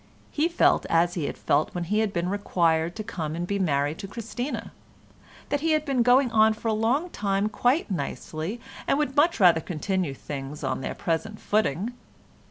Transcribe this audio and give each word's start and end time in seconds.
He 0.31 0.47
felt 0.47 0.87
as 0.89 1.13
he 1.13 1.25
had 1.25 1.37
felt 1.37 1.75
when 1.75 1.83
he 1.83 1.99
had 1.99 2.11
been 2.11 2.27
required 2.27 2.95
to 2.95 3.03
come 3.03 3.35
and 3.35 3.45
be 3.45 3.59
married 3.59 3.99
to 3.99 4.07
Christina—that 4.07 5.59
he 5.59 5.73
had 5.73 5.85
been 5.85 6.01
going 6.01 6.31
on 6.31 6.53
for 6.53 6.69
a 6.69 6.73
long 6.73 7.11
time 7.11 7.47
quite 7.47 7.91
nicely, 7.91 8.59
and 8.87 8.97
would 8.97 9.15
much 9.15 9.39
rather 9.39 9.61
continue 9.61 10.15
things 10.15 10.63
on 10.63 10.81
their 10.81 10.95
present 10.95 11.39
footing. 11.39 11.93